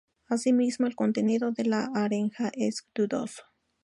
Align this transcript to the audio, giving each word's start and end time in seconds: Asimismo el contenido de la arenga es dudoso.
Asimismo 0.27 0.87
el 0.87 0.95
contenido 0.95 1.51
de 1.51 1.65
la 1.65 1.91
arenga 1.93 2.49
es 2.55 2.87
dudoso. 2.95 3.43